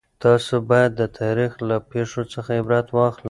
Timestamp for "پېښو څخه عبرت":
1.91-2.87